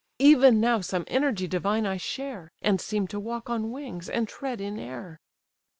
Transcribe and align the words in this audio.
Even 0.17 0.59
now 0.59 0.81
some 0.81 1.03
energy 1.07 1.47
divine 1.47 1.85
I 1.85 1.97
share, 1.97 2.51
And 2.63 2.81
seem 2.81 3.05
to 3.09 3.19
walk 3.19 3.51
on 3.51 3.69
wings, 3.69 4.09
and 4.09 4.27
tread 4.27 4.59
in 4.59 4.79
air!" 4.79 5.19